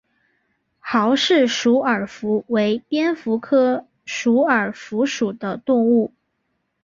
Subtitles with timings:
[0.83, 6.11] 郝氏鼠耳蝠为蝙蝠科鼠耳蝠属的动物。